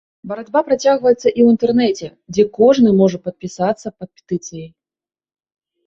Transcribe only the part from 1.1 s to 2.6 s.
і ў інтэрнэце, дзе